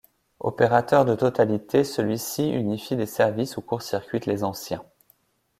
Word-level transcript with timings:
Opérateur 0.39 1.05
de 1.05 1.13
totalité, 1.13 1.83
celui-ci 1.83 2.49
unifie 2.49 2.95
les 2.95 3.05
services 3.05 3.57
ou 3.57 3.61
court-circuite 3.61 4.25
les 4.25 4.43
anciens. 4.43 4.83